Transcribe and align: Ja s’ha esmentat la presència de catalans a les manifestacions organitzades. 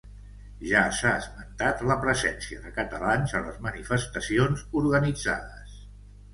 Ja 0.69 0.79
s’ha 0.99 1.11
esmentat 1.23 1.83
la 1.91 1.99
presència 2.07 2.63
de 2.65 2.73
catalans 2.79 3.37
a 3.41 3.45
les 3.51 3.63
manifestacions 3.69 4.67
organitzades. 4.85 5.81